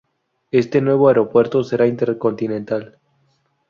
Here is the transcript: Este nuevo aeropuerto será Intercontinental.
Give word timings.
Este 0.49 0.81
nuevo 0.81 1.09
aeropuerto 1.09 1.63
será 1.63 1.85
Intercontinental. 1.85 2.97